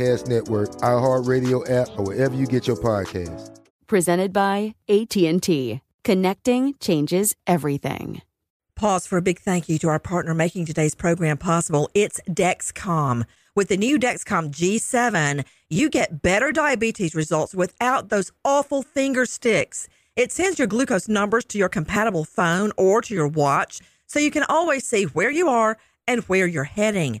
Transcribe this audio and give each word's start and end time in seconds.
Podcast 0.00 0.28
Network, 0.28 0.70
iHeartRadio 0.76 1.68
app, 1.70 1.88
or 1.98 2.04
wherever 2.04 2.34
you 2.34 2.46
get 2.46 2.66
your 2.66 2.76
podcasts. 2.76 3.60
Presented 3.86 4.32
by 4.32 4.74
AT&T. 4.88 5.80
Connecting 6.04 6.74
changes 6.80 7.36
everything. 7.46 8.22
Pause 8.74 9.06
for 9.06 9.18
a 9.18 9.22
big 9.22 9.38
thank 9.38 9.68
you 9.68 9.78
to 9.78 9.88
our 9.88 9.98
partner 9.98 10.32
making 10.32 10.64
today's 10.64 10.94
program 10.94 11.36
possible. 11.36 11.90
It's 11.92 12.20
Dexcom. 12.30 13.26
With 13.54 13.68
the 13.68 13.76
new 13.76 13.98
Dexcom 13.98 14.52
G7, 14.52 15.44
you 15.68 15.90
get 15.90 16.22
better 16.22 16.50
diabetes 16.50 17.14
results 17.14 17.54
without 17.54 18.08
those 18.08 18.32
awful 18.42 18.82
finger 18.82 19.26
sticks. 19.26 19.88
It 20.16 20.32
sends 20.32 20.58
your 20.58 20.68
glucose 20.68 21.08
numbers 21.08 21.44
to 21.46 21.58
your 21.58 21.68
compatible 21.68 22.24
phone 22.24 22.72
or 22.78 23.02
to 23.02 23.14
your 23.14 23.28
watch 23.28 23.80
so 24.06 24.18
you 24.18 24.30
can 24.30 24.44
always 24.48 24.88
see 24.88 25.04
where 25.04 25.30
you 25.30 25.48
are 25.48 25.76
and 26.08 26.22
where 26.22 26.46
you're 26.46 26.64
heading. 26.64 27.20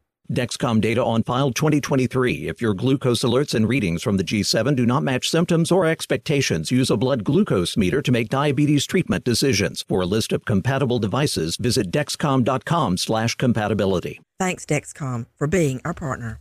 Dexcom 0.31 0.79
data 0.79 1.03
on 1.03 1.23
file 1.23 1.51
2023. 1.51 2.47
If 2.47 2.61
your 2.61 2.73
glucose 2.73 3.23
alerts 3.23 3.53
and 3.53 3.67
readings 3.67 4.01
from 4.01 4.15
the 4.15 4.23
G7 4.23 4.77
do 4.77 4.85
not 4.85 5.03
match 5.03 5.29
symptoms 5.29 5.73
or 5.73 5.85
expectations, 5.85 6.71
use 6.71 6.89
a 6.89 6.95
blood 6.95 7.25
glucose 7.25 7.75
meter 7.75 8.01
to 8.01 8.13
make 8.13 8.29
diabetes 8.29 8.85
treatment 8.85 9.25
decisions. 9.25 9.83
For 9.87 9.99
a 10.01 10.05
list 10.05 10.31
of 10.31 10.45
compatible 10.45 10.99
devices, 10.99 11.57
visit 11.57 11.91
dexcom.com/compatibility. 11.91 14.21
Thanks 14.39 14.65
Dexcom 14.65 15.25
for 15.35 15.47
being 15.47 15.81
our 15.83 15.93
partner. 15.93 16.39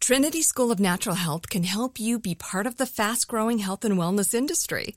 Trinity 0.00 0.40
School 0.42 0.72
of 0.72 0.80
Natural 0.80 1.16
Health 1.16 1.50
can 1.50 1.64
help 1.64 2.00
you 2.00 2.18
be 2.18 2.34
part 2.34 2.66
of 2.66 2.76
the 2.76 2.86
fast-growing 2.86 3.58
health 3.58 3.84
and 3.84 3.98
wellness 3.98 4.32
industry. 4.34 4.96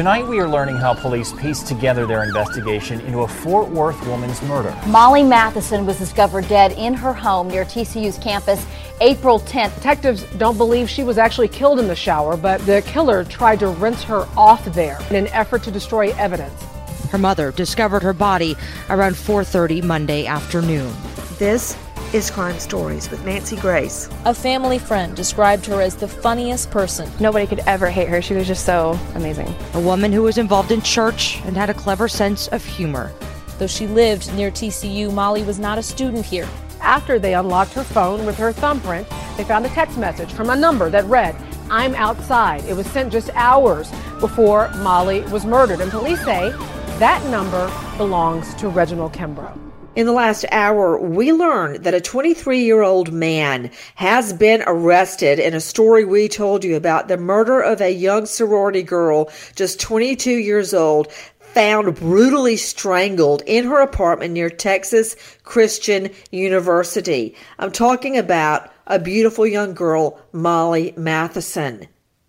Tonight, 0.00 0.26
we 0.26 0.40
are 0.40 0.48
learning 0.48 0.76
how 0.76 0.94
police 0.94 1.30
pieced 1.34 1.66
together 1.66 2.06
their 2.06 2.24
investigation 2.24 3.00
into 3.02 3.18
a 3.18 3.28
Fort 3.28 3.68
Worth 3.68 4.02
woman's 4.06 4.40
murder. 4.44 4.74
Molly 4.86 5.22
Matheson 5.22 5.84
was 5.84 5.98
discovered 5.98 6.48
dead 6.48 6.72
in 6.72 6.94
her 6.94 7.12
home 7.12 7.48
near 7.48 7.66
TCU's 7.66 8.16
campus 8.16 8.64
April 9.02 9.40
10th. 9.40 9.74
Detectives 9.74 10.22
don't 10.38 10.56
believe 10.56 10.88
she 10.88 11.04
was 11.04 11.18
actually 11.18 11.48
killed 11.48 11.78
in 11.78 11.86
the 11.86 11.94
shower, 11.94 12.38
but 12.38 12.64
the 12.64 12.80
killer 12.86 13.24
tried 13.24 13.58
to 13.58 13.68
rinse 13.68 14.02
her 14.04 14.26
off 14.38 14.64
there 14.72 14.98
in 15.10 15.16
an 15.16 15.26
effort 15.34 15.62
to 15.64 15.70
destroy 15.70 16.12
evidence. 16.12 16.62
Her 17.10 17.18
mother 17.18 17.52
discovered 17.52 18.02
her 18.02 18.14
body 18.14 18.56
around 18.88 19.16
4:30 19.16 19.82
Monday 19.82 20.24
afternoon. 20.24 20.90
This 21.38 21.76
is 22.12 22.28
Crime 22.28 22.58
Stories 22.58 23.08
with 23.08 23.24
Nancy 23.24 23.54
Grace. 23.54 24.08
A 24.24 24.34
family 24.34 24.80
friend 24.80 25.14
described 25.14 25.64
her 25.66 25.80
as 25.80 25.94
the 25.94 26.08
funniest 26.08 26.68
person. 26.70 27.08
Nobody 27.20 27.46
could 27.46 27.60
ever 27.60 27.88
hate 27.88 28.08
her. 28.08 28.20
She 28.20 28.34
was 28.34 28.48
just 28.48 28.66
so 28.66 28.98
amazing. 29.14 29.54
A 29.74 29.80
woman 29.80 30.12
who 30.12 30.22
was 30.22 30.36
involved 30.36 30.72
in 30.72 30.82
church 30.82 31.40
and 31.44 31.56
had 31.56 31.70
a 31.70 31.74
clever 31.74 32.08
sense 32.08 32.48
of 32.48 32.64
humor. 32.64 33.12
Though 33.58 33.68
she 33.68 33.86
lived 33.86 34.34
near 34.34 34.50
TCU, 34.50 35.12
Molly 35.12 35.44
was 35.44 35.60
not 35.60 35.78
a 35.78 35.82
student 35.84 36.26
here. 36.26 36.48
After 36.80 37.20
they 37.20 37.34
unlocked 37.34 37.74
her 37.74 37.84
phone 37.84 38.26
with 38.26 38.36
her 38.38 38.52
thumbprint, 38.52 39.08
they 39.36 39.44
found 39.44 39.64
a 39.64 39.68
text 39.68 39.96
message 39.96 40.32
from 40.32 40.50
a 40.50 40.56
number 40.56 40.90
that 40.90 41.04
read, 41.04 41.36
I'm 41.70 41.94
outside. 41.94 42.64
It 42.64 42.74
was 42.74 42.88
sent 42.88 43.12
just 43.12 43.30
hours 43.34 43.88
before 44.18 44.68
Molly 44.78 45.20
was 45.22 45.44
murdered. 45.44 45.80
And 45.80 45.92
police 45.92 46.24
say 46.24 46.50
that 46.98 47.24
number 47.30 47.70
belongs 47.96 48.52
to 48.56 48.68
Reginald 48.68 49.12
Kimbrough. 49.12 49.69
In 49.96 50.06
the 50.06 50.12
last 50.12 50.44
hour, 50.52 51.00
we 51.00 51.32
learned 51.32 51.82
that 51.82 51.94
a 51.94 52.00
23 52.00 52.62
year 52.62 52.80
old 52.80 53.12
man 53.12 53.72
has 53.96 54.32
been 54.32 54.62
arrested 54.64 55.40
in 55.40 55.52
a 55.52 55.60
story 55.60 56.04
we 56.04 56.28
told 56.28 56.62
you 56.62 56.76
about 56.76 57.08
the 57.08 57.16
murder 57.16 57.60
of 57.60 57.80
a 57.80 57.92
young 57.92 58.24
sorority 58.26 58.84
girl, 58.84 59.28
just 59.56 59.80
22 59.80 60.30
years 60.30 60.72
old, 60.72 61.10
found 61.40 61.96
brutally 61.96 62.56
strangled 62.56 63.42
in 63.46 63.64
her 63.64 63.80
apartment 63.80 64.32
near 64.32 64.48
Texas 64.48 65.16
Christian 65.42 66.10
University. 66.30 67.34
I'm 67.58 67.72
talking 67.72 68.16
about 68.16 68.70
a 68.86 69.00
beautiful 69.00 69.44
young 69.44 69.74
girl, 69.74 70.20
Molly 70.30 70.94
Matheson. 70.96 71.88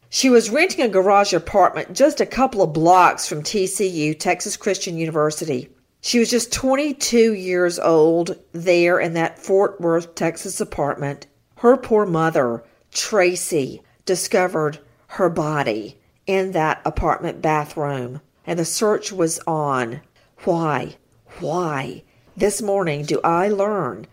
She 0.10 0.32
was 0.32 0.50
renting 0.50 0.84
a 0.84 0.90
garage 0.90 1.32
apartment 1.32 1.94
just 1.94 2.22
a 2.22 2.26
couple 2.26 2.64
of 2.64 2.74
blocks 2.74 3.28
from 3.28 3.44
TCU, 3.44 4.18
Texas 4.18 4.58
Christian 4.58 4.98
University. 4.98 5.70
She 6.04 6.18
was 6.18 6.32
just 6.32 6.52
22 6.52 7.34
years 7.34 7.78
old 7.78 8.36
there 8.54 9.00
in 9.00 9.14
that 9.14 9.38
Fort 9.38 9.80
Worth, 9.80 10.16
Texas 10.16 10.60
apartment. 10.60 11.28
Her 11.58 11.78
poor 11.78 12.08
mother, 12.08 12.64
Tracy, 12.92 13.84
discovered 14.04 14.80
her 15.08 15.30
body 15.30 16.00
in 16.26 16.54
that 16.54 16.82
apartment 16.86 17.40
bathroom, 17.42 18.20
and 18.48 18.58
the 18.58 18.66
search 18.66 19.12
was 19.12 19.40
on. 19.46 20.02
Why? 20.44 20.96
Why? 21.40 22.04
This 22.36 22.64
morning 22.64 23.06
do 23.06 23.22
I 23.24 23.50
learn 23.50 24.08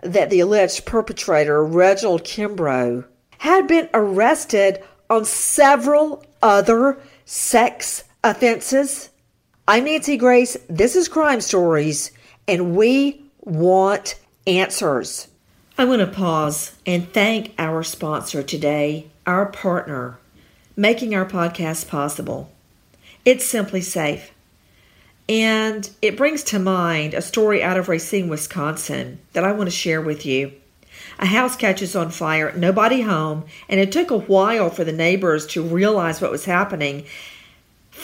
that 0.00 0.30
the 0.30 0.40
alleged 0.40 0.86
perpetrator, 0.86 1.64
Reginald 1.64 2.22
Kimbrough, 2.22 3.04
had 3.38 3.66
been 3.66 3.88
arrested 3.92 4.82
on 5.10 5.24
several 5.24 6.24
other 6.40 7.00
sex 7.24 8.04
offenses 8.22 9.10
I'm 9.68 9.84
Nancy 9.84 10.16
Grace. 10.16 10.56
This 10.68 10.96
is 10.96 11.06
Crime 11.06 11.40
Stories, 11.40 12.10
and 12.48 12.74
we 12.74 13.22
want 13.42 14.18
answers. 14.44 15.28
I 15.78 15.84
want 15.84 16.00
to 16.00 16.08
pause 16.08 16.76
and 16.84 17.08
thank 17.12 17.54
our 17.60 17.84
sponsor 17.84 18.42
today, 18.42 19.06
our 19.24 19.46
partner, 19.46 20.18
making 20.74 21.14
our 21.14 21.24
podcast 21.24 21.86
possible. 21.86 22.50
It's 23.24 23.50
SimpliSafe. 23.52 24.30
And 25.28 25.88
it 26.02 26.16
brings 26.16 26.42
to 26.44 26.58
mind 26.58 27.14
a 27.14 27.22
story 27.22 27.62
out 27.62 27.76
of 27.76 27.88
Racine, 27.88 28.28
Wisconsin 28.28 29.20
that 29.32 29.44
I 29.44 29.52
want 29.52 29.70
to 29.70 29.76
share 29.76 30.00
with 30.00 30.26
you. 30.26 30.54
A 31.20 31.26
house 31.26 31.54
catches 31.54 31.94
on 31.94 32.10
fire, 32.10 32.52
nobody 32.56 33.02
home, 33.02 33.44
and 33.68 33.78
it 33.78 33.92
took 33.92 34.10
a 34.10 34.18
while 34.18 34.70
for 34.70 34.82
the 34.82 34.92
neighbors 34.92 35.46
to 35.48 35.62
realize 35.62 36.20
what 36.20 36.32
was 36.32 36.46
happening 36.46 37.04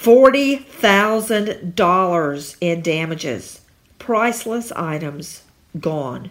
$40,000 0.03 2.57
in 2.61 2.83
damages. 2.83 3.61
Priceless 3.99 4.71
items 4.73 5.45
gone. 5.81 6.31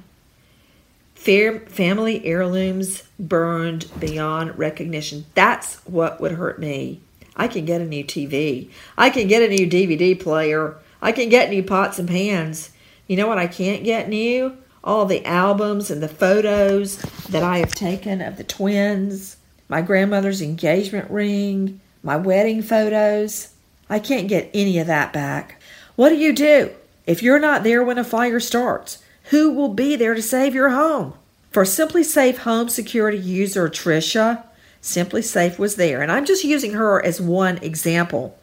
Fair 1.13 1.59
family 1.61 2.23
heirlooms 2.25 3.03
burned 3.19 3.87
beyond 3.99 4.57
recognition. 4.57 5.25
That's 5.35 5.75
what 5.85 6.21
would 6.21 6.31
hurt 6.33 6.59
me. 6.59 7.01
I 7.35 7.47
can 7.49 7.65
get 7.65 7.81
a 7.81 7.85
new 7.85 8.05
TV. 8.05 8.69
I 8.97 9.09
can 9.09 9.27
get 9.27 9.43
a 9.43 9.49
new 9.49 9.69
DVD 9.69 10.17
player. 10.19 10.77
I 11.01 11.11
can 11.11 11.27
get 11.27 11.49
new 11.49 11.61
pots 11.61 11.99
and 11.99 12.07
pans. 12.07 12.69
You 13.07 13.17
know 13.17 13.27
what 13.27 13.37
I 13.37 13.47
can't 13.47 13.83
get 13.83 14.07
new? 14.07 14.55
All 14.83 15.05
the 15.05 15.25
albums 15.25 15.91
and 15.91 16.01
the 16.01 16.07
photos 16.07 16.99
that 17.29 17.43
I 17.43 17.57
have 17.57 17.75
taken 17.75 18.21
of 18.21 18.37
the 18.37 18.45
twins, 18.45 19.35
my 19.67 19.81
grandmother's 19.81 20.41
engagement 20.41 21.11
ring, 21.11 21.81
my 22.01 22.15
wedding 22.15 22.61
photos. 22.61 23.49
I 23.89 23.99
can't 23.99 24.27
get 24.27 24.49
any 24.53 24.79
of 24.79 24.87
that 24.87 25.13
back. 25.13 25.61
What 25.95 26.09
do 26.09 26.15
you 26.15 26.33
do 26.33 26.71
if 27.05 27.23
you're 27.23 27.39
not 27.39 27.63
there 27.63 27.83
when 27.83 27.97
a 27.97 28.03
fire 28.03 28.39
starts? 28.39 29.01
Who 29.25 29.51
will 29.51 29.73
be 29.73 29.95
there 29.95 30.13
to 30.13 30.21
save 30.21 30.53
your 30.53 30.69
home? 30.69 31.13
For 31.51 31.63
SimpliSafe 31.63 32.39
home 32.39 32.69
security 32.69 33.17
user 33.17 33.67
Trisha, 33.69 34.43
SimpliSafe 34.81 35.57
was 35.57 35.75
there, 35.75 36.01
and 36.01 36.11
I'm 36.11 36.25
just 36.25 36.43
using 36.43 36.73
her 36.73 37.03
as 37.03 37.19
one 37.19 37.57
example. 37.59 38.37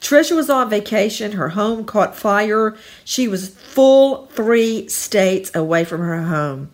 Trisha 0.00 0.36
was 0.36 0.50
on 0.50 0.70
vacation. 0.70 1.32
Her 1.32 1.50
home 1.50 1.84
caught 1.84 2.16
fire. 2.16 2.76
She 3.04 3.28
was 3.28 3.48
full 3.50 4.26
three 4.26 4.88
states 4.88 5.50
away 5.54 5.84
from 5.84 6.00
her 6.00 6.22
home, 6.22 6.70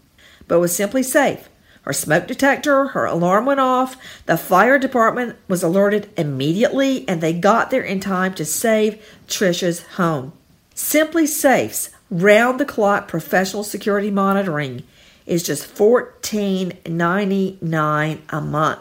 but 0.46 0.60
was 0.60 0.72
SimpliSafe. 0.72 1.44
Her 1.88 1.93
smoke 1.94 2.26
detector, 2.26 2.88
her 2.88 3.06
alarm 3.06 3.46
went 3.46 3.61
off. 3.61 3.96
The 4.26 4.37
fire 4.37 4.79
department 4.79 5.37
was 5.49 5.62
alerted 5.62 6.11
immediately, 6.19 7.08
and 7.08 7.23
they 7.23 7.32
got 7.32 7.70
there 7.70 7.82
in 7.82 7.99
time 7.99 8.35
to 8.35 8.44
save 8.44 9.02
Trisha's 9.26 9.85
home. 9.94 10.35
SimpliSafe's 10.75 11.88
round 12.11 12.61
the 12.61 12.67
clock 12.67 13.08
professional 13.08 13.64
security 13.64 14.11
monitoring 14.11 14.82
is 15.25 15.43
just 15.43 15.75
$14.99 15.75 18.19
a 18.29 18.40
month. 18.43 18.81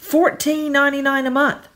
$14.99 0.00 1.26
a 1.26 1.30
month. 1.30 1.66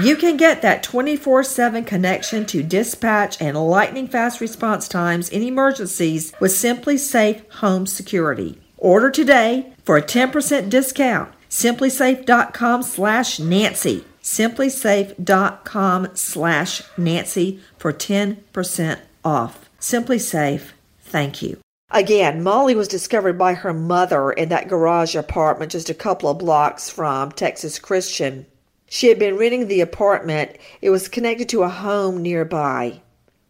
You 0.00 0.14
can 0.14 0.36
get 0.36 0.62
that 0.62 0.84
24 0.84 1.42
7 1.42 1.82
connection 1.82 2.46
to 2.46 2.62
dispatch 2.62 3.42
and 3.42 3.56
lightning 3.56 4.06
fast 4.06 4.40
response 4.40 4.86
times 4.86 5.30
in 5.30 5.42
emergencies 5.42 6.32
with 6.38 6.52
SimpliSafe 6.52 7.42
Home 7.54 7.88
Security. 7.88 8.60
Order 8.76 9.10
today 9.10 9.72
for 9.88 9.96
a 9.96 10.02
10% 10.02 10.68
discount. 10.68 11.32
SimpliSafe.com 11.48 12.82
slash 12.82 13.40
Nancy. 13.40 14.04
SimpliSafe.com 14.22 16.08
slash 16.12 16.82
Nancy 16.98 17.60
for 17.78 17.94
10% 17.94 19.00
off. 19.24 19.70
SimpliSafe, 19.80 20.72
thank 21.00 21.40
you. 21.40 21.56
Again, 21.90 22.42
Molly 22.42 22.74
was 22.74 22.86
discovered 22.86 23.38
by 23.38 23.54
her 23.54 23.72
mother 23.72 24.30
in 24.30 24.50
that 24.50 24.68
garage 24.68 25.14
apartment 25.14 25.72
just 25.72 25.88
a 25.88 25.94
couple 25.94 26.28
of 26.28 26.36
blocks 26.36 26.90
from 26.90 27.32
Texas 27.32 27.78
Christian. 27.78 28.44
She 28.90 29.08
had 29.08 29.18
been 29.18 29.38
renting 29.38 29.68
the 29.68 29.80
apartment. 29.80 30.58
It 30.82 30.90
was 30.90 31.08
connected 31.08 31.48
to 31.48 31.62
a 31.62 31.70
home 31.70 32.20
nearby. 32.20 33.00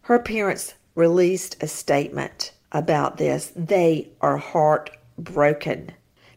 Her 0.03 0.19
parents 0.19 0.75
released 0.95 1.61
a 1.61 1.67
statement 1.67 2.53
about 2.71 3.17
this. 3.17 3.51
They 3.57 4.07
are 4.21 4.37
heartbroken. 4.37 5.91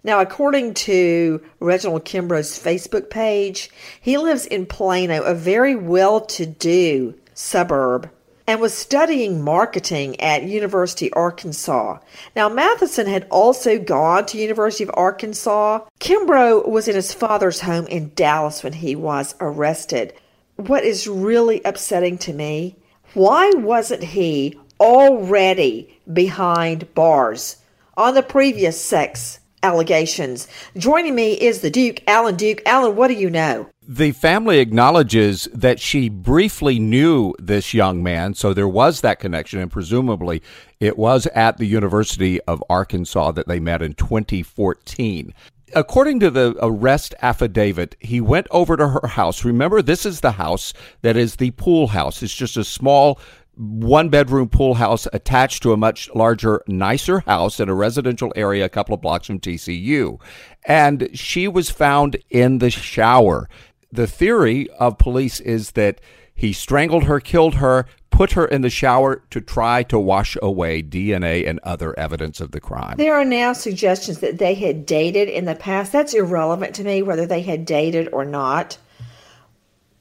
Now, 0.05 0.21
according 0.21 0.75
to 0.75 1.41
Reginald 1.61 2.05
Kimbrough's 2.05 2.59
Facebook 2.59 3.09
page, 3.09 3.71
he 4.01 4.19
lives 4.19 4.47
in 4.47 4.67
Plano, 4.67 5.23
a 5.23 5.35
very 5.35 5.77
well 5.77 6.21
to 6.23 6.45
do 6.45 7.15
suburb 7.35 8.11
and 8.47 8.61
was 8.61 8.75
studying 8.75 9.43
marketing 9.43 10.21
at 10.21 10.43
University 10.43 11.13
Arkansas. 11.13 11.99
Now 12.35 12.49
Matheson 12.49 13.07
had 13.07 13.27
also 13.31 13.79
gone 13.79 14.27
to 14.27 14.39
University 14.39 14.83
of 14.85 14.91
Arkansas. 14.95 15.81
Kimbrough 16.01 16.69
was 16.69 16.89
in 16.89 16.97
his 16.97 17.13
father's 17.13 17.61
home 17.61 17.87
in 17.87 18.13
Dallas 18.17 18.65
when 18.65 18.73
he 18.73 18.97
was 18.97 19.37
arrested. 19.41 20.15
What 20.57 20.85
is 20.85 21.07
really 21.07 21.63
upsetting 21.65 22.19
to 22.19 22.33
me, 22.33 22.77
why 23.15 23.51
wasn't 23.55 24.03
he 24.03 24.59
already 24.81 26.01
behind 26.13 26.93
bars 26.95 27.59
on 27.97 28.15
the 28.15 28.23
previous 28.23 28.81
sex 28.81 29.39
allegations? 29.63 30.49
Joining 30.77 31.15
me 31.15 31.33
is 31.35 31.61
the 31.61 31.71
Duke, 31.71 32.03
Alan 32.07 32.37
Duke. 32.37 32.63
Alan, 32.67 32.97
what 32.97 33.09
do 33.09 33.15
you 33.15 33.31
know? 33.31 33.69
The 33.87 34.13
family 34.13 34.61
acknowledges 34.61 35.49
that 35.53 35.81
she 35.81 36.09
briefly 36.09 36.79
knew 36.79 37.35
this 37.39 37.75
young 37.75 38.03
man, 38.03 38.35
so 38.35 38.55
there 38.55 38.69
was 38.69 39.01
that 39.01 39.19
connection, 39.19 39.59
and 39.59 39.73
presumably 39.73 40.41
it 40.79 40.97
was 40.97 41.27
at 41.35 41.59
the 41.59 41.67
University 41.67 42.41
of 42.43 42.63
Arkansas 42.71 43.33
that 43.33 43.49
they 43.49 43.59
met 43.59 43.83
in 43.83 43.95
2014. 43.95 45.35
According 45.75 46.21
to 46.21 46.31
the 46.31 46.55
arrest 46.61 47.15
affidavit, 47.23 47.97
he 47.99 48.21
went 48.21 48.47
over 48.51 48.77
to 48.77 48.89
her 48.89 49.07
house. 49.09 49.45
Remember, 49.45 49.81
this 49.81 50.05
is 50.05 50.21
the 50.21 50.33
house 50.33 50.73
that 51.01 51.17
is 51.17 51.37
the 51.37 51.51
pool 51.53 51.89
house. 51.89 52.23
It's 52.23 52.35
just 52.35 52.57
a 52.57 52.65
small 52.65 53.19
one 53.57 54.09
bedroom 54.09 54.49
pool 54.49 54.75
house 54.75 55.07
attached 55.13 55.63
to 55.63 55.73
a 55.73 55.77
much 55.77 56.09
larger, 56.15 56.63
nicer 56.67 57.21
house 57.21 57.61
in 57.61 57.69
a 57.69 57.75
residential 57.75 58.33
area 58.35 58.65
a 58.65 58.69
couple 58.69 58.95
of 58.95 59.03
blocks 59.03 59.27
from 59.27 59.41
TCU. 59.41 60.21
And 60.65 61.11
she 61.13 61.49
was 61.49 61.71
found 61.71 62.17
in 62.31 62.59
the 62.59 62.71
shower 62.71 63.49
the 63.93 64.07
theory 64.07 64.71
of 64.79 64.99
police 64.99 65.39
is 65.41 65.73
that 65.73 66.01
he 66.35 66.53
strangled 66.53 67.05
her, 67.05 67.21
killed 67.21 67.57
her, 67.57 67.87
put 68.11 68.33
her 68.33 68.47
in 68.47 68.63
the 68.63 68.71
shower 68.71 69.23
to 69.31 69.41
try 69.41 69.83
to 69.85 69.99
wash 69.99 70.37
away 70.43 70.83
DNA 70.83 71.49
and 71.49 71.61
other 71.63 71.99
evidence 71.99 72.41
of 72.41 72.53
the 72.53 72.61
crime. 72.61 72.95
There 72.97 73.15
are 73.15 73.25
now 73.25 73.53
suggestions 73.53 74.21
that 74.21 74.39
they 74.39 74.55
had 74.55 74.87
dated 74.87 75.29
in 75.29 75.45
the 75.45 75.55
past. 75.55 75.93
That's 75.93 76.15
irrelevant 76.15 76.75
to 76.77 76.85
me 76.85 77.03
whether 77.03 77.27
they 77.27 77.43
had 77.43 77.65
dated 77.65 78.09
or 78.13 78.25
not. 78.25 78.79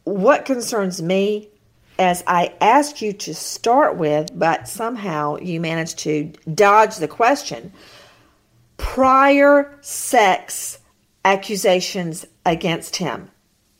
What 0.03 0.45
concerns 0.45 1.01
me, 1.01 1.49
as 2.01 2.23
I 2.25 2.55
asked 2.59 3.03
you 3.03 3.13
to 3.13 3.33
start 3.35 3.95
with, 3.95 4.31
but 4.33 4.67
somehow 4.67 5.37
you 5.37 5.61
managed 5.61 5.99
to 5.99 6.33
dodge 6.53 6.97
the 6.97 7.07
question 7.07 7.71
prior 8.77 9.77
sex 9.81 10.79
accusations 11.23 12.25
against 12.43 12.95
him. 12.95 13.29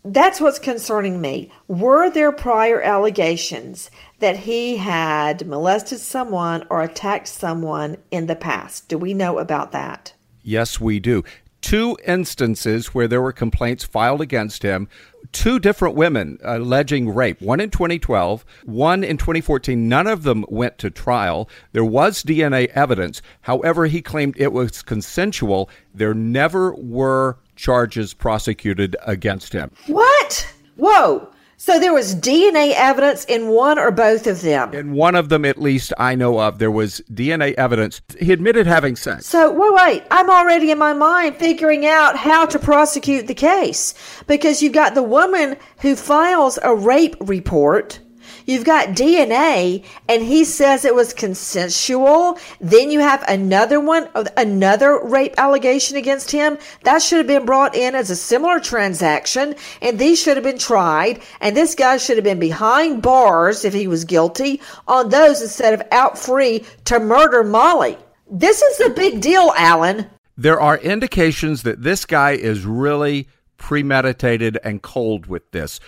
That's 0.05 0.39
what's 0.39 0.59
concerning 0.59 1.19
me. 1.19 1.51
Were 1.67 2.11
there 2.11 2.31
prior 2.31 2.79
allegations 2.79 3.89
that 4.19 4.37
he 4.37 4.77
had 4.77 5.47
molested 5.47 5.99
someone 5.99 6.63
or 6.69 6.83
attacked 6.83 7.27
someone 7.27 7.97
in 8.11 8.27
the 8.27 8.35
past? 8.35 8.87
Do 8.87 8.99
we 8.99 9.15
know 9.15 9.39
about 9.39 9.71
that? 9.71 10.13
Yes, 10.43 10.79
we 10.79 10.99
do. 10.99 11.23
Two 11.61 11.97
instances 12.05 12.87
where 12.87 13.07
there 13.07 13.21
were 13.21 13.31
complaints 13.31 13.83
filed 13.83 14.19
against 14.21 14.63
him. 14.63 14.87
Two 15.31 15.59
different 15.59 15.95
women 15.95 16.39
alleging 16.43 17.13
rape, 17.13 17.41
one 17.41 17.59
in 17.59 17.69
2012, 17.69 18.43
one 18.65 19.03
in 19.03 19.17
2014. 19.17 19.87
None 19.87 20.07
of 20.07 20.23
them 20.23 20.43
went 20.49 20.77
to 20.79 20.89
trial. 20.89 21.47
There 21.71 21.85
was 21.85 22.23
DNA 22.23 22.67
evidence. 22.67 23.21
However, 23.41 23.85
he 23.85 24.01
claimed 24.01 24.35
it 24.37 24.51
was 24.51 24.81
consensual. 24.81 25.69
There 25.93 26.13
never 26.13 26.73
were 26.73 27.37
charges 27.55 28.13
prosecuted 28.13 28.95
against 29.05 29.53
him. 29.53 29.71
What? 29.87 30.51
Whoa. 30.75 31.30
So 31.63 31.79
there 31.79 31.93
was 31.93 32.15
DNA 32.15 32.73
evidence 32.73 33.23
in 33.25 33.49
one 33.49 33.77
or 33.77 33.91
both 33.91 34.25
of 34.25 34.41
them. 34.41 34.73
In 34.73 34.93
one 34.93 35.13
of 35.13 35.29
them, 35.29 35.45
at 35.45 35.61
least 35.61 35.93
I 35.99 36.15
know 36.15 36.41
of, 36.41 36.57
there 36.57 36.71
was 36.71 37.03
DNA 37.13 37.53
evidence. 37.53 38.01
He 38.19 38.33
admitted 38.33 38.65
having 38.65 38.95
sex. 38.95 39.27
So 39.27 39.51
wait, 39.51 39.71
wait. 39.75 40.03
I'm 40.09 40.31
already 40.31 40.71
in 40.71 40.79
my 40.79 40.93
mind 40.93 41.35
figuring 41.35 41.85
out 41.85 42.17
how 42.17 42.47
to 42.47 42.57
prosecute 42.57 43.27
the 43.27 43.35
case 43.35 43.93
because 44.25 44.63
you've 44.63 44.73
got 44.73 44.95
the 44.95 45.03
woman 45.03 45.55
who 45.81 45.95
files 45.95 46.57
a 46.63 46.73
rape 46.73 47.15
report 47.19 47.99
You've 48.45 48.65
got 48.65 48.89
DNA, 48.89 49.83
and 50.07 50.23
he 50.23 50.43
says 50.43 50.85
it 50.85 50.95
was 50.95 51.13
consensual. 51.13 52.37
Then 52.59 52.91
you 52.91 52.99
have 52.99 53.23
another 53.27 53.79
one, 53.79 54.09
uh, 54.15 54.25
another 54.37 54.99
rape 55.03 55.33
allegation 55.37 55.97
against 55.97 56.31
him. 56.31 56.57
That 56.83 57.01
should 57.01 57.17
have 57.17 57.27
been 57.27 57.45
brought 57.45 57.75
in 57.75 57.95
as 57.95 58.09
a 58.09 58.15
similar 58.15 58.59
transaction, 58.59 59.55
and 59.81 59.99
these 59.99 60.21
should 60.21 60.37
have 60.37 60.43
been 60.43 60.57
tried. 60.57 61.21
And 61.39 61.55
this 61.55 61.75
guy 61.75 61.97
should 61.97 62.17
have 62.17 62.23
been 62.23 62.39
behind 62.39 63.01
bars 63.01 63.65
if 63.65 63.73
he 63.73 63.87
was 63.87 64.05
guilty 64.05 64.61
on 64.87 65.09
those 65.09 65.41
instead 65.41 65.73
of 65.73 65.81
out 65.91 66.17
free 66.17 66.65
to 66.85 66.99
murder 66.99 67.43
Molly. 67.43 67.97
This 68.29 68.61
is 68.61 68.79
a 68.79 68.89
big 68.89 69.21
deal, 69.21 69.53
Alan. 69.57 70.09
There 70.37 70.59
are 70.59 70.77
indications 70.77 71.63
that 71.63 71.83
this 71.83 72.05
guy 72.05 72.31
is 72.31 72.65
really 72.65 73.27
premeditated 73.57 74.57
and 74.63 74.81
cold 74.81 75.27
with 75.27 75.51
this. 75.51 75.79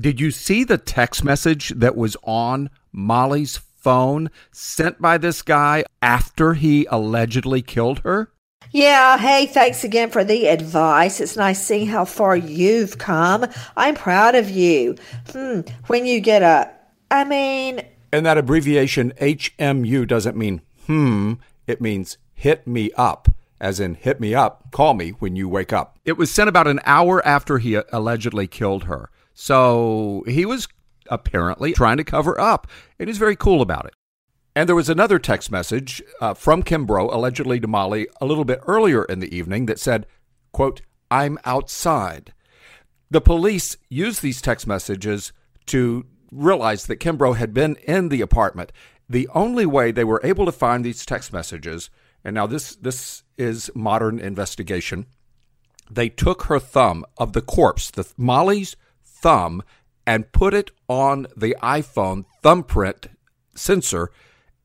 Did 0.00 0.20
you 0.20 0.30
see 0.30 0.62
the 0.62 0.78
text 0.78 1.24
message 1.24 1.70
that 1.70 1.96
was 1.96 2.16
on 2.22 2.70
Molly's 2.92 3.56
phone 3.56 4.30
sent 4.52 5.02
by 5.02 5.18
this 5.18 5.42
guy 5.42 5.84
after 6.00 6.54
he 6.54 6.86
allegedly 6.88 7.62
killed 7.62 7.98
her? 8.00 8.30
Yeah, 8.70 9.18
hey, 9.18 9.46
thanks 9.46 9.82
again 9.82 10.10
for 10.10 10.22
the 10.22 10.46
advice. 10.46 11.20
It's 11.20 11.36
nice 11.36 11.60
seeing 11.60 11.88
how 11.88 12.04
far 12.04 12.36
you've 12.36 12.98
come. 12.98 13.46
I'm 13.76 13.96
proud 13.96 14.36
of 14.36 14.48
you. 14.48 14.94
Hmm, 15.32 15.62
when 15.88 16.06
you 16.06 16.20
get 16.20 16.42
a, 16.42 16.70
I 17.10 17.24
mean. 17.24 17.80
And 18.12 18.24
that 18.24 18.38
abbreviation 18.38 19.12
HMU 19.20 20.06
doesn't 20.06 20.36
mean 20.36 20.60
hmm, 20.86 21.34
it 21.66 21.80
means 21.80 22.18
hit 22.34 22.68
me 22.68 22.92
up. 22.96 23.28
as 23.60 23.80
in 23.80 23.94
hit 23.94 24.20
me 24.20 24.32
up, 24.32 24.70
call 24.70 24.94
me 24.94 25.10
when 25.18 25.34
you 25.34 25.48
wake 25.48 25.72
up. 25.72 25.98
It 26.04 26.16
was 26.16 26.30
sent 26.30 26.48
about 26.48 26.68
an 26.68 26.78
hour 26.84 27.26
after 27.26 27.58
he 27.58 27.80
allegedly 27.92 28.46
killed 28.46 28.84
her. 28.84 29.10
So 29.40 30.24
he 30.26 30.44
was 30.44 30.66
apparently 31.08 31.72
trying 31.72 31.96
to 31.98 32.04
cover 32.04 32.40
up, 32.40 32.66
and 32.98 33.08
he's 33.08 33.18
very 33.18 33.36
cool 33.36 33.62
about 33.62 33.86
it. 33.86 33.94
And 34.56 34.68
there 34.68 34.74
was 34.74 34.88
another 34.90 35.20
text 35.20 35.52
message 35.52 36.02
uh, 36.20 36.34
from 36.34 36.64
Kimbrough, 36.64 37.14
allegedly 37.14 37.60
to 37.60 37.68
Molly, 37.68 38.08
a 38.20 38.26
little 38.26 38.44
bit 38.44 38.58
earlier 38.66 39.04
in 39.04 39.20
the 39.20 39.32
evening 39.32 39.66
that 39.66 39.78
said, 39.78 40.06
quote, 40.50 40.82
I'm 41.08 41.38
outside. 41.44 42.34
The 43.12 43.20
police 43.20 43.76
used 43.88 44.22
these 44.22 44.42
text 44.42 44.66
messages 44.66 45.32
to 45.66 46.04
realize 46.32 46.86
that 46.86 46.98
Kimbrough 46.98 47.36
had 47.36 47.54
been 47.54 47.76
in 47.86 48.08
the 48.08 48.20
apartment. 48.20 48.72
The 49.08 49.28
only 49.36 49.66
way 49.66 49.92
they 49.92 50.02
were 50.02 50.20
able 50.24 50.46
to 50.46 50.52
find 50.52 50.84
these 50.84 51.06
text 51.06 51.32
messages, 51.32 51.90
and 52.24 52.34
now 52.34 52.48
this 52.48 52.74
this 52.74 53.22
is 53.36 53.70
modern 53.72 54.18
investigation, 54.18 55.06
they 55.88 56.08
took 56.08 56.46
her 56.46 56.58
thumb 56.58 57.04
of 57.18 57.34
the 57.34 57.40
corpse, 57.40 57.88
the 57.92 58.12
Molly's 58.16 58.74
thumb, 59.20 59.62
and 60.06 60.32
put 60.32 60.54
it 60.54 60.70
on 60.88 61.26
the 61.36 61.56
iPhone 61.62 62.24
thumbprint 62.42 63.08
sensor, 63.54 64.10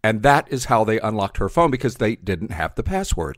and 0.03 0.23
that 0.23 0.47
is 0.51 0.65
how 0.65 0.83
they 0.83 0.99
unlocked 0.99 1.37
her 1.37 1.49
phone 1.49 1.71
because 1.71 1.95
they 1.95 2.15
didn't 2.15 2.51
have 2.51 2.75
the 2.75 2.83
password. 2.83 3.37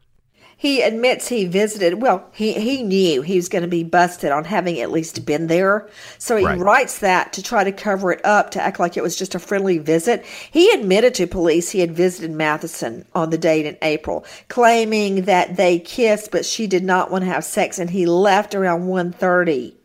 He 0.57 0.81
admits 0.81 1.27
he 1.27 1.45
visited. 1.45 2.01
Well, 2.01 2.29
he, 2.31 2.53
he 2.53 2.81
knew 2.81 3.21
he 3.21 3.35
was 3.35 3.49
going 3.49 3.63
to 3.63 3.67
be 3.67 3.83
busted 3.83 4.31
on 4.31 4.45
having 4.45 4.79
at 4.79 4.91
least 4.91 5.25
been 5.25 5.47
there. 5.47 5.89
So 6.17 6.37
he 6.37 6.45
right. 6.45 6.57
writes 6.57 6.99
that 6.99 7.33
to 7.33 7.43
try 7.43 7.65
to 7.65 7.73
cover 7.73 8.13
it 8.13 8.25
up, 8.25 8.51
to 8.51 8.61
act 8.61 8.79
like 8.79 8.95
it 8.95 9.03
was 9.03 9.17
just 9.17 9.35
a 9.35 9.39
friendly 9.39 9.79
visit. 9.79 10.25
He 10.25 10.71
admitted 10.71 11.13
to 11.15 11.27
police 11.27 11.71
he 11.71 11.81
had 11.81 11.91
visited 11.91 12.31
Matheson 12.31 13.05
on 13.13 13.31
the 13.31 13.37
date 13.37 13.65
in 13.65 13.77
April, 13.81 14.25
claiming 14.47 15.23
that 15.23 15.57
they 15.57 15.77
kissed, 15.77 16.31
but 16.31 16.45
she 16.45 16.67
did 16.67 16.85
not 16.85 17.11
want 17.11 17.25
to 17.25 17.31
have 17.31 17.43
sex, 17.43 17.77
and 17.77 17.89
he 17.89 18.05
left 18.05 18.55
around 18.55 18.83
1.30. 18.83 19.75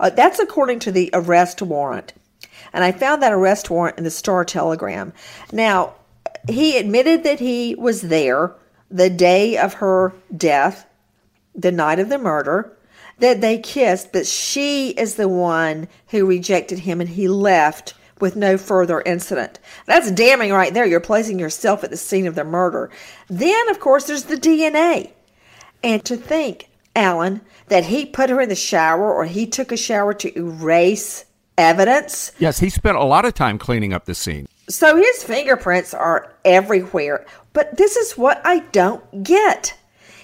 Uh, 0.00 0.10
that's 0.10 0.38
according 0.38 0.78
to 0.80 0.92
the 0.92 1.10
arrest 1.12 1.62
warrant. 1.62 2.12
And 2.72 2.84
I 2.84 2.92
found 2.92 3.22
that 3.22 3.32
arrest 3.32 3.70
warrant 3.70 3.98
in 3.98 4.04
the 4.04 4.10
Star 4.10 4.44
Telegram. 4.44 5.12
Now, 5.52 5.94
he 6.48 6.76
admitted 6.76 7.22
that 7.24 7.40
he 7.40 7.74
was 7.74 8.02
there 8.02 8.54
the 8.90 9.10
day 9.10 9.56
of 9.56 9.74
her 9.74 10.12
death, 10.36 10.86
the 11.54 11.72
night 11.72 11.98
of 11.98 12.08
the 12.08 12.18
murder, 12.18 12.76
that 13.18 13.40
they 13.40 13.58
kissed, 13.58 14.12
but 14.12 14.26
she 14.26 14.90
is 14.90 15.14
the 15.14 15.28
one 15.28 15.88
who 16.08 16.26
rejected 16.26 16.80
him 16.80 17.00
and 17.00 17.10
he 17.10 17.28
left 17.28 17.94
with 18.20 18.36
no 18.36 18.56
further 18.56 19.00
incident. 19.02 19.58
That's 19.86 20.10
damning 20.10 20.52
right 20.52 20.72
there. 20.72 20.86
You're 20.86 21.00
placing 21.00 21.38
yourself 21.38 21.84
at 21.84 21.90
the 21.90 21.96
scene 21.96 22.26
of 22.26 22.34
the 22.34 22.44
murder. 22.44 22.90
Then, 23.28 23.68
of 23.70 23.80
course, 23.80 24.06
there's 24.06 24.24
the 24.24 24.36
DNA. 24.36 25.12
And 25.82 26.04
to 26.04 26.16
think, 26.16 26.68
Alan, 26.96 27.40
that 27.68 27.84
he 27.84 28.06
put 28.06 28.30
her 28.30 28.40
in 28.40 28.48
the 28.48 28.54
shower 28.54 29.12
or 29.12 29.24
he 29.24 29.46
took 29.46 29.72
a 29.72 29.76
shower 29.76 30.14
to 30.14 30.38
erase 30.38 31.24
evidence. 31.56 32.32
Yes, 32.38 32.58
he 32.58 32.70
spent 32.70 32.96
a 32.96 33.04
lot 33.04 33.24
of 33.24 33.34
time 33.34 33.58
cleaning 33.58 33.92
up 33.92 34.04
the 34.04 34.14
scene. 34.14 34.46
So 34.68 34.96
his 34.96 35.22
fingerprints 35.22 35.94
are 35.94 36.32
everywhere. 36.44 37.26
But 37.52 37.76
this 37.76 37.96
is 37.96 38.18
what 38.18 38.40
I 38.44 38.60
don't 38.60 39.22
get. 39.22 39.74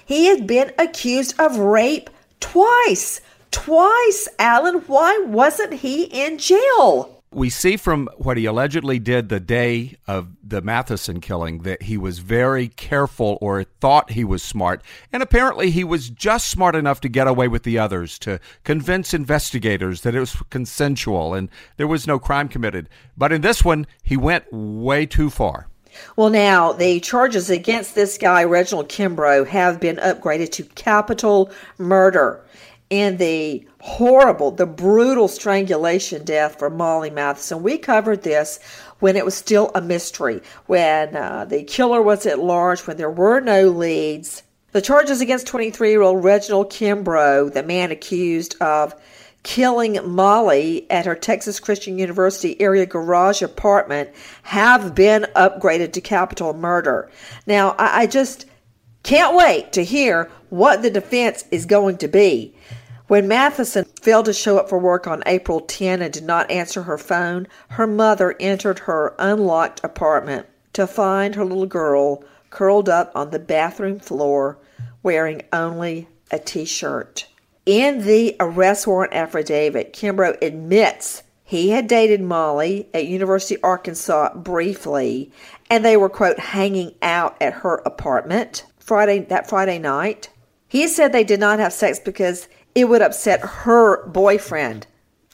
He 0.04 0.26
had 0.26 0.47
been 0.47 0.73
accused 0.78 1.38
of 1.38 1.59
rape 1.59 2.11
twice. 2.40 3.20
Twice, 3.50 4.28
Alan. 4.38 4.76
Why 4.87 5.23
wasn't 5.26 5.75
he 5.75 6.04
in 6.04 6.38
jail? 6.38 7.20
We 7.33 7.49
see 7.49 7.77
from 7.77 8.09
what 8.17 8.37
he 8.37 8.45
allegedly 8.45 8.99
did 8.99 9.29
the 9.29 9.39
day 9.39 9.97
of 10.09 10.31
the 10.43 10.61
Matheson 10.61 11.21
killing 11.21 11.59
that 11.63 11.83
he 11.83 11.97
was 11.97 12.19
very 12.19 12.67
careful 12.67 13.39
or 13.41 13.63
thought 13.63 14.11
he 14.11 14.25
was 14.25 14.43
smart. 14.43 14.83
And 15.13 15.23
apparently 15.23 15.71
he 15.71 15.85
was 15.85 16.11
just 16.11 16.51
smart 16.51 16.75
enough 16.75 17.01
to 17.03 17.09
get 17.09 17.29
away 17.29 17.47
with 17.47 17.63
the 17.63 17.79
others, 17.79 18.19
to 18.21 18.41
convince 18.65 19.15
investigators 19.15 20.01
that 20.01 20.17
it 20.17 20.19
was 20.19 20.43
consensual 20.51 21.33
and 21.35 21.49
there 21.77 21.87
was 21.87 22.05
no 22.05 22.19
crime 22.19 22.49
committed. 22.49 22.89
But 23.17 23.31
in 23.31 23.43
this 23.43 23.65
one, 23.65 23.87
he 24.03 24.17
went 24.17 24.53
way 24.53 25.07
too 25.07 25.31
far. 25.31 25.69
Well, 26.17 26.31
now 26.31 26.73
the 26.73 26.99
charges 26.99 27.49
against 27.49 27.95
this 27.95 28.19
guy, 28.19 28.43
Reginald 28.43 28.89
Kimbrough, 28.89 29.47
have 29.47 29.79
been 29.79 29.97
upgraded 29.97 30.51
to 30.53 30.65
capital 30.65 31.51
murder 31.79 32.45
in 32.90 33.16
the 33.18 33.64
horrible, 33.80 34.50
the 34.50 34.66
brutal 34.66 35.28
strangulation 35.28 36.25
death 36.25 36.59
for 36.59 36.68
Molly 36.68 37.11
Matheson. 37.11 37.62
We 37.62 37.78
covered 37.78 38.23
this 38.23 38.59
when 38.99 39.16
it 39.16 39.25
was 39.25 39.37
still 39.37 39.70
a 39.75 39.80
mystery, 39.80 40.42
when 40.66 41.16
uh, 41.16 41.44
the 41.47 41.62
killer 41.62 42.02
was 42.02 42.26
at 42.26 42.40
large, 42.40 42.87
when 42.87 42.97
there 42.97 43.11
were 43.11 43.40
no 43.40 43.68
leads. 43.68 44.42
The 44.73 44.82
charges 44.82 45.20
against 45.20 45.47
23 45.47 45.90
year 45.90 46.02
old 46.02 46.23
Reginald 46.23 46.70
Kimbrough, 46.70 47.52
the 47.52 47.62
man 47.62 47.90
accused 47.90 48.61
of 48.61 48.94
killing 49.42 49.99
Molly 50.04 50.88
at 50.90 51.06
her 51.06 51.14
Texas 51.14 51.61
Christian 51.61 51.99
University 51.99 52.61
area 52.61 52.87
garage 52.87 53.40
apartment, 53.40 54.11
have 54.42 54.94
been 54.94 55.26
upgraded 55.35 55.92
to 55.92 56.00
capital 56.00 56.52
murder. 56.54 57.11
Now, 57.47 57.70
I, 57.78 58.02
I 58.02 58.06
just 58.06 58.47
can't 59.02 59.37
wait 59.37 59.73
to 59.73 59.85
hear 59.85 60.30
what 60.50 60.82
the 60.82 60.90
defense 60.90 61.44
is 61.50 61.64
going 61.66 61.97
to 61.99 62.09
be. 62.09 62.54
When 63.11 63.26
Matheson 63.26 63.87
failed 64.00 64.26
to 64.26 64.33
show 64.33 64.57
up 64.57 64.69
for 64.69 64.79
work 64.79 65.09
on 65.09 65.25
April 65.26 65.59
10 65.62 66.00
and 66.00 66.12
did 66.12 66.23
not 66.23 66.49
answer 66.49 66.85
her 66.85 66.97
phone, 66.97 67.49
her 67.71 67.88
mother 67.88 68.37
entered 68.38 68.79
her 68.79 69.17
unlocked 69.19 69.81
apartment 69.83 70.47
to 70.75 70.87
find 70.87 71.35
her 71.35 71.45
little 71.45 71.67
girl 71.67 72.23
curled 72.50 72.88
up 72.88 73.11
on 73.17 73.31
the 73.31 73.40
bathroom 73.40 73.99
floor 73.99 74.59
wearing 75.02 75.43
only 75.52 76.07
a 76.31 76.38
t 76.38 76.64
shirt. 76.64 77.26
In 77.67 78.07
the 78.07 78.37
arrest 78.38 78.87
warrant 78.87 79.12
affidavit, 79.12 79.93
Kimbrough 79.93 80.40
admits 80.40 81.25
he 81.43 81.71
had 81.71 81.88
dated 81.88 82.21
Molly 82.21 82.88
at 82.95 83.09
University 83.09 83.57
of 83.57 83.64
Arkansas 83.64 84.37
briefly, 84.37 85.33
and 85.69 85.85
they 85.85 85.97
were, 85.97 86.09
quote, 86.09 86.38
hanging 86.38 86.95
out 87.02 87.37
at 87.43 87.55
her 87.55 87.83
apartment 87.85 88.67
Friday 88.79 89.19
that 89.19 89.49
Friday 89.49 89.81
night. 89.81 90.29
He 90.69 90.87
said 90.87 91.11
they 91.11 91.25
did 91.25 91.40
not 91.40 91.59
have 91.59 91.73
sex 91.73 91.99
because 91.99 92.47
it 92.75 92.89
would 92.89 93.03
upset 93.03 93.41
her 93.41 94.07
boyfriend. 94.07 94.87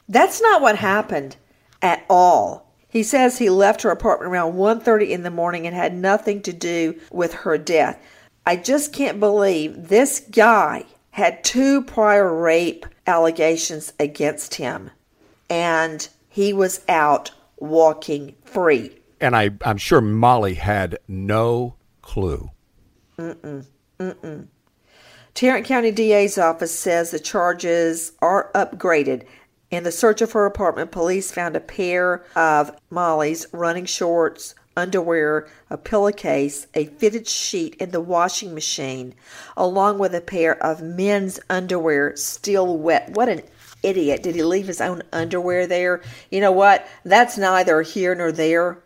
That's 0.09 0.41
not 0.41 0.63
what 0.63 0.77
happened 0.77 1.37
at 1.83 2.05
all. 2.09 2.73
He 2.89 3.03
says 3.03 3.39
he 3.39 3.51
left 3.51 3.83
her 3.83 3.91
apartment 3.91 4.33
around 4.33 4.55
1:30 4.55 5.11
in 5.11 5.23
the 5.23 5.31
morning 5.31 5.67
and 5.67 5.77
had 5.77 5.95
nothing 5.95 6.41
to 6.43 6.53
do 6.53 6.99
with 7.11 7.35
her 7.35 7.59
death. 7.59 7.99
I 8.47 8.57
just 8.57 8.93
can't 8.93 9.21
believe 9.21 9.89
this 9.89 10.21
guy 10.31 10.85
had 11.11 11.43
two 11.43 11.83
prior 11.83 12.33
rape 12.35 12.87
allegations 13.07 13.93
against 13.99 14.55
him 14.55 14.91
and 15.51 16.09
he 16.29 16.53
was 16.53 16.81
out 16.89 17.33
walking 17.57 18.35
free. 18.45 18.97
And 19.21 19.35
I, 19.35 19.51
I'm 19.65 19.79
sure 19.79 20.01
Molly 20.01 20.55
had 20.55 20.99
no 21.09 21.77
clue. 22.03 22.51
Mm-mm. 23.19 23.65
Mm-mm. 23.99 24.47
Tarrant 25.37 25.67
County 25.67 25.91
DA's 25.91 26.39
office 26.39 26.73
says 26.73 27.11
the 27.11 27.19
charges 27.19 28.13
are 28.23 28.51
upgraded. 28.55 29.27
In 29.71 29.85
the 29.85 29.93
search 29.93 30.23
of 30.23 30.33
her 30.33 30.47
apartment, 30.47 30.93
police 30.93 31.31
found 31.31 31.55
a 31.55 31.61
pair 31.61 32.25
of 32.35 32.75
Molly's 32.89 33.47
running 33.53 33.85
shorts, 33.85 34.55
underwear, 34.79 35.47
a 35.69 35.77
pillowcase, 35.77 36.67
a 36.73 36.87
fitted 36.87 37.29
sheet 37.29 37.75
in 37.75 37.91
the 37.91 38.01
washing 38.01 38.55
machine, 38.55 39.15
along 39.59 39.99
with 39.99 40.15
a 40.15 40.23
pair 40.23 40.57
of 40.65 40.81
men's 40.81 41.39
underwear 41.51 42.17
still 42.17 42.79
wet. 42.79 43.11
What 43.11 43.29
an 43.29 43.43
idiot. 43.83 44.23
Did 44.23 44.37
he 44.37 44.43
leave 44.43 44.67
his 44.67 44.81
own 44.81 45.03
underwear 45.13 45.67
there? 45.67 46.01
You 46.31 46.41
know 46.41 46.53
what? 46.53 46.89
That's 47.05 47.37
neither 47.37 47.83
here 47.83 48.15
nor 48.15 48.33
there, 48.33 48.83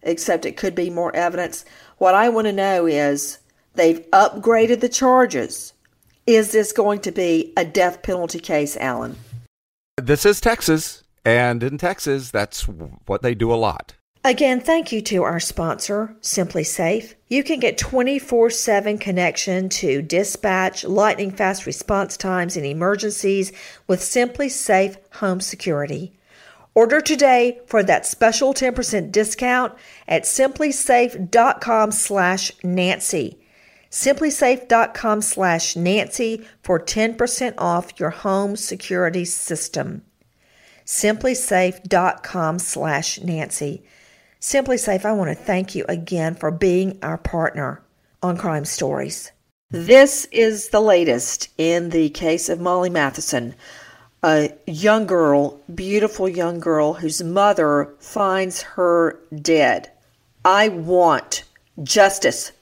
except 0.00 0.46
it 0.46 0.56
could 0.56 0.74
be 0.74 0.88
more 0.88 1.14
evidence. 1.14 1.66
What 1.98 2.14
I 2.14 2.30
want 2.30 2.46
to 2.46 2.52
know 2.52 2.86
is 2.86 3.36
they've 3.74 4.00
upgraded 4.12 4.80
the 4.80 4.88
charges. 4.88 5.74
Is 6.30 6.52
this 6.52 6.70
going 6.70 7.00
to 7.00 7.10
be 7.10 7.52
a 7.56 7.64
death 7.64 8.04
penalty 8.04 8.38
case, 8.38 8.76
Alan? 8.76 9.16
This 9.96 10.24
is 10.24 10.40
Texas, 10.40 11.02
and 11.24 11.60
in 11.60 11.76
Texas, 11.76 12.30
that's 12.30 12.68
what 12.68 13.22
they 13.22 13.34
do 13.34 13.52
a 13.52 13.56
lot. 13.56 13.96
Again, 14.22 14.60
thank 14.60 14.92
you 14.92 15.02
to 15.02 15.24
our 15.24 15.40
sponsor, 15.40 16.14
SimpliSafe. 16.20 17.14
You 17.26 17.42
can 17.42 17.58
get 17.58 17.78
24 17.78 18.48
7 18.50 18.98
connection 18.98 19.68
to 19.70 20.02
dispatch, 20.02 20.84
lightning 20.84 21.32
fast 21.32 21.66
response 21.66 22.16
times 22.16 22.56
in 22.56 22.64
emergencies 22.64 23.50
with 23.88 23.98
SimpliSafe 23.98 24.98
Home 25.14 25.40
Security. 25.40 26.16
Order 26.76 27.00
today 27.00 27.60
for 27.66 27.82
that 27.82 28.06
special 28.06 28.54
10% 28.54 29.10
discount 29.10 29.72
at 30.06 30.22
simplisafe.com 30.22 31.90
slash 31.90 32.52
Nancy 32.62 33.39
simplisafe.com 33.90 35.22
slash 35.22 35.76
Nancy 35.76 36.46
for 36.62 36.78
10% 36.78 37.54
off 37.58 37.98
your 37.98 38.10
home 38.10 38.56
security 38.56 39.24
system. 39.24 40.02
simplisafe.com 40.84 42.58
slash 42.58 43.20
nancy 43.20 43.82
SimpliSafe, 44.40 45.04
I 45.04 45.12
want 45.12 45.28
to 45.28 45.34
thank 45.34 45.74
you 45.74 45.84
again 45.86 46.34
for 46.34 46.50
being 46.50 46.98
our 47.02 47.18
partner 47.18 47.82
on 48.22 48.38
Crime 48.38 48.64
Stories. 48.64 49.32
This 49.70 50.24
is 50.32 50.70
the 50.70 50.80
latest 50.80 51.50
in 51.58 51.90
the 51.90 52.08
case 52.08 52.48
of 52.48 52.58
Molly 52.58 52.88
Matheson, 52.88 53.54
a 54.22 54.50
young 54.66 55.06
girl, 55.06 55.60
beautiful 55.74 56.26
young 56.26 56.58
girl, 56.58 56.94
whose 56.94 57.22
mother 57.22 57.92
finds 57.98 58.62
her 58.62 59.20
dead. 59.42 59.90
I 60.42 60.68
want 60.68 61.44
justice 61.82 62.52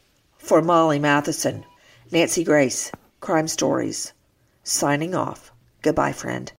for 0.48 0.62
Molly 0.62 0.98
Matheson. 0.98 1.62
Nancy 2.10 2.42
Grace, 2.42 2.90
Crime 3.20 3.48
Stories, 3.48 4.14
signing 4.62 5.14
off. 5.14 5.52
Goodbye, 5.82 6.12
friend. 6.12 6.50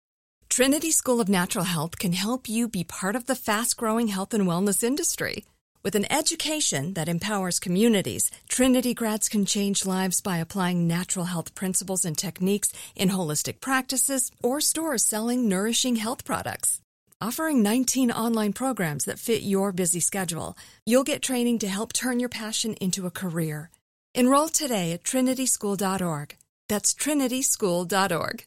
Trinity 0.50 0.90
School 0.90 1.22
of 1.22 1.28
Natural 1.30 1.64
Health 1.64 1.98
can 1.98 2.12
help 2.12 2.50
you 2.50 2.68
be 2.68 2.84
part 2.84 3.16
of 3.16 3.24
the 3.24 3.34
fast 3.34 3.78
growing 3.78 4.08
health 4.08 4.34
and 4.34 4.44
wellness 4.46 4.84
industry. 4.84 5.46
With 5.82 5.94
an 5.94 6.10
education 6.12 6.92
that 6.94 7.08
empowers 7.08 7.58
communities, 7.58 8.30
Trinity 8.46 8.92
grads 8.92 9.26
can 9.26 9.46
change 9.46 9.86
lives 9.86 10.20
by 10.20 10.36
applying 10.36 10.86
natural 10.86 11.24
health 11.24 11.54
principles 11.54 12.04
and 12.04 12.18
techniques 12.18 12.74
in 12.94 13.08
holistic 13.08 13.60
practices 13.60 14.30
or 14.42 14.60
stores 14.60 15.02
selling 15.02 15.48
nourishing 15.48 15.96
health 15.96 16.26
products. 16.26 16.80
Offering 17.22 17.62
19 17.62 18.10
online 18.10 18.52
programs 18.52 19.06
that 19.06 19.18
fit 19.18 19.42
your 19.42 19.72
busy 19.72 20.00
schedule, 20.00 20.58
you'll 20.84 21.04
get 21.04 21.22
training 21.22 21.58
to 21.60 21.68
help 21.68 21.94
turn 21.94 22.20
your 22.20 22.28
passion 22.28 22.74
into 22.74 23.06
a 23.06 23.10
career. 23.10 23.70
Enroll 24.18 24.48
today 24.48 24.90
at 24.90 25.04
trinityschool.org. 25.04 26.36
That's 26.68 26.92
trinityschool.org. 26.92 28.44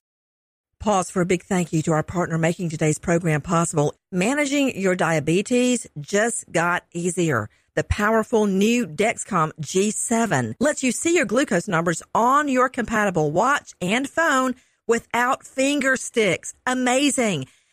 Pause 0.82 1.12
for 1.12 1.22
a 1.22 1.26
big 1.26 1.44
thank 1.44 1.72
you 1.72 1.82
to 1.84 1.94
our 1.94 2.04
partner 2.04 2.38
making 2.38 2.68
today's 2.68 3.00
program 3.00 3.40
possible. 3.40 3.94
Managing 4.12 4.78
your 4.78 4.96
diabetes 4.96 5.88
just 5.98 6.52
got 6.52 6.84
easier. 6.92 7.48
The 7.76 7.86
powerful 7.86 8.48
new 8.48 8.86
Dexcom 8.86 9.54
G7 9.62 10.56
lets 10.60 10.84
you 10.84 10.92
see 10.92 11.16
your 11.16 11.26
glucose 11.26 11.70
numbers 11.70 12.04
on 12.14 12.50
your 12.50 12.68
compatible 12.68 13.32
watch 13.32 13.74
and 13.80 14.10
phone 14.10 14.56
without 14.88 15.48
finger 15.48 15.96
sticks. 15.96 16.54
Amazing. 16.68 17.46